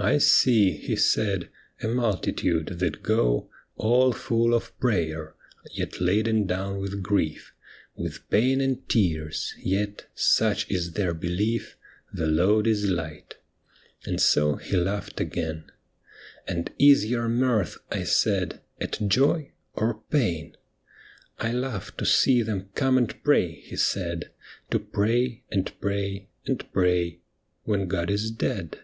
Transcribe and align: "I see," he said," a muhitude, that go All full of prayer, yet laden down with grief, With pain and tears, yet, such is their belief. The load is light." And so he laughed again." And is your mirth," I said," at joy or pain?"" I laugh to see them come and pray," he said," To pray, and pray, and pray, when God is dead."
"I 0.10 0.16
see," 0.16 0.70
he 0.78 0.96
said," 0.96 1.50
a 1.82 1.86
muhitude, 1.88 2.78
that 2.78 3.02
go 3.02 3.50
All 3.76 4.12
full 4.12 4.54
of 4.54 4.78
prayer, 4.80 5.34
yet 5.72 6.00
laden 6.00 6.46
down 6.46 6.78
with 6.78 7.02
grief, 7.02 7.52
With 7.96 8.26
pain 8.30 8.62
and 8.62 8.88
tears, 8.88 9.52
yet, 9.58 10.06
such 10.14 10.70
is 10.70 10.92
their 10.92 11.12
belief. 11.12 11.76
The 12.14 12.26
load 12.26 12.66
is 12.66 12.86
light." 12.88 13.36
And 14.06 14.18
so 14.22 14.56
he 14.56 14.74
laughed 14.74 15.20
again." 15.20 15.70
And 16.48 16.72
is 16.78 17.04
your 17.04 17.28
mirth," 17.28 17.76
I 17.90 18.04
said," 18.04 18.62
at 18.80 19.06
joy 19.06 19.50
or 19.74 20.00
pain?"" 20.10 20.56
I 21.38 21.52
laugh 21.52 21.94
to 21.98 22.06
see 22.06 22.40
them 22.40 22.70
come 22.74 22.96
and 22.96 23.22
pray," 23.22 23.56
he 23.56 23.76
said," 23.76 24.30
To 24.70 24.78
pray, 24.78 25.42
and 25.50 25.70
pray, 25.78 26.30
and 26.46 26.64
pray, 26.72 27.18
when 27.64 27.86
God 27.86 28.08
is 28.10 28.30
dead." 28.30 28.78